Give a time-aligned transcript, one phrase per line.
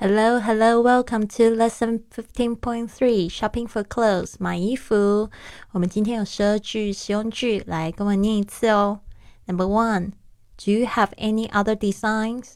[0.00, 3.28] Hello, hello, welcome to lesson fifteen point three.
[3.28, 5.30] Shopping for clothes，买衣服。
[5.72, 9.00] 我们今天有十二句实用句，来跟我念一次哦。
[9.46, 10.12] Number one,
[10.56, 12.52] Do you have any other designs?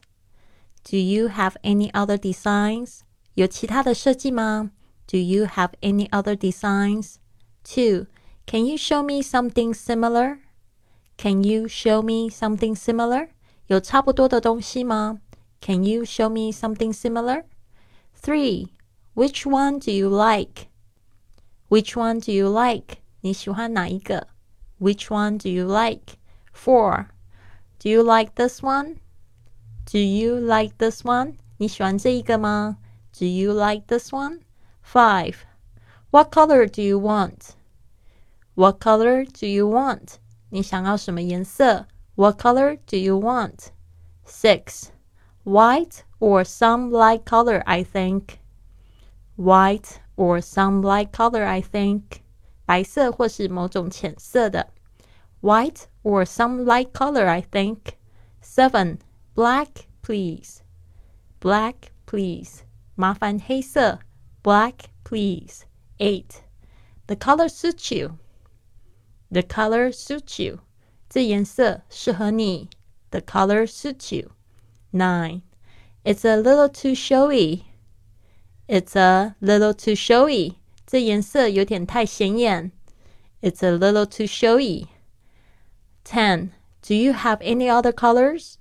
[0.85, 3.01] Do you have any other designs?
[3.35, 4.71] 有其他的设计吗？
[5.07, 7.17] Do you have any other designs?
[7.65, 8.07] Two,
[8.47, 10.39] Can you show me something similar?
[11.17, 13.29] Can you show me something similar?
[13.67, 15.21] 有差不多的东西吗
[15.65, 17.45] ？can you show me something similar?
[18.15, 18.73] 3.
[19.15, 20.69] Which one do you like?
[21.69, 22.99] Which one do you like?
[23.21, 24.29] 你喜欢哪一个?
[24.79, 26.17] Which one do you like?
[26.55, 27.07] 4.
[27.79, 28.97] Do you like this one?
[29.87, 31.37] Do you like this one?
[31.59, 32.79] 你喜欢这一个吗?
[33.19, 34.41] Do you like this one?
[34.83, 35.35] 5.
[36.11, 37.55] What color do you want?
[38.55, 40.17] What color do you want?
[40.51, 41.87] 你想要什么颜色?
[42.15, 43.69] What color do you want?
[44.27, 44.91] 6.
[45.45, 48.41] White or some light color, I think.
[49.37, 52.23] White or some light color, I think.
[52.67, 54.69] 白色或是某种浅色的。
[55.41, 57.97] White or some light color, I think.
[58.43, 58.99] Seven.
[59.35, 60.61] Black, please.
[61.41, 61.75] Black,
[62.07, 62.61] please.
[62.95, 64.01] 麻烦黑色。
[64.43, 65.63] Black, please.
[65.99, 66.43] Eight.
[67.07, 68.19] The color suits you.
[69.31, 70.61] The color suits you.
[71.09, 72.69] 这颜色适合你。
[73.11, 74.31] The color suits you.
[74.95, 75.43] 9.
[76.05, 77.65] It's a little too showy.
[78.69, 80.57] It's a little too showy.
[80.87, 82.73] 这颜色有点太显眼。
[83.41, 84.87] It's a little too showy.
[86.05, 86.51] 10.
[86.83, 88.57] Do you have any other colors?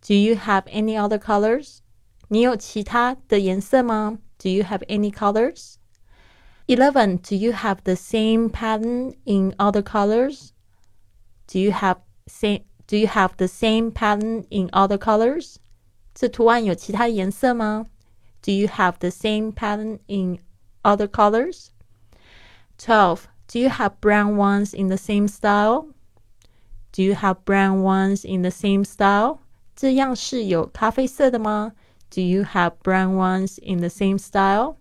[0.00, 1.78] Do you have any other colors?
[2.28, 4.18] 你有其他的颜色吗?
[4.38, 5.74] Do you have any colors?
[6.66, 7.18] 11.
[7.18, 10.52] Do you have the same pattern in other colors?
[11.46, 15.56] Do you have same do you have the same pattern in other colors?
[16.14, 17.86] 这图案有其他颜色吗?
[18.42, 20.38] Do you have the same pattern in
[20.82, 21.68] other colors?
[22.78, 23.28] 12.
[23.46, 25.88] Do you have brown ones in the same style?
[26.92, 29.38] Do you have brown ones in the same style?
[29.76, 31.72] 这样是有咖啡色的吗?
[32.10, 34.76] Do you have brown ones in the same style?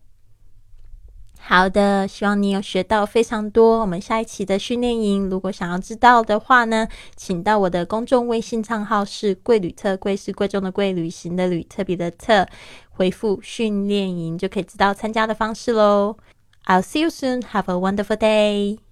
[1.47, 3.81] 好的，希望你有学到非常多。
[3.81, 12.49] 我们下一期的训练营，如果想要知道的话呢，请到我的公众微信账号是“贵旅特”，贵是贵重的贵，旅行的旅，特别的特，
[12.88, 16.16] 回复“训练营”就可以知道参加的方式喽。
[16.65, 17.43] I'll see you soon.
[17.43, 18.83] Have a wonderful day.